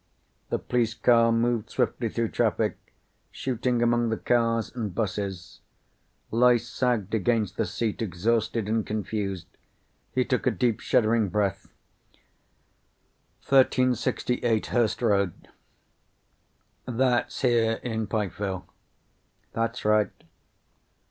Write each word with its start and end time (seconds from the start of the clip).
The 0.49 0.57
police 0.57 0.95
car 0.95 1.31
moved 1.31 1.69
swiftly 1.69 2.09
through 2.09 2.29
traffic, 2.29 2.75
shooting 3.29 3.83
among 3.83 4.09
the 4.09 4.17
cars 4.17 4.75
and 4.75 4.95
buses. 4.95 5.59
Loyce 6.31 6.67
sagged 6.67 7.13
against 7.13 7.55
the 7.55 7.67
seat, 7.67 8.01
exhausted 8.01 8.67
and 8.67 8.83
confused. 8.83 9.45
He 10.11 10.25
took 10.25 10.47
a 10.47 10.49
deep 10.49 10.79
shuddering 10.79 11.29
breath. 11.29 11.67
"1368 13.47 14.65
Hurst 14.73 15.03
Road." 15.03 15.49
"That's 16.87 17.41
here 17.41 17.73
in 17.83 18.07
Pikeville?" 18.07 18.63
"That's 19.53 19.85
right." 19.85 20.09